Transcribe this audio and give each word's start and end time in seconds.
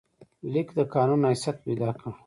لیک 0.51 0.67
د 0.77 0.79
قانون 0.93 1.21
حیثیت 1.29 1.57
پیدا 1.65 1.89
کړ. 1.99 2.09